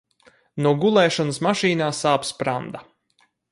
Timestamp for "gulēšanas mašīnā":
0.83-1.91